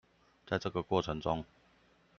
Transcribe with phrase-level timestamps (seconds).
[0.47, 1.45] 在這個過程中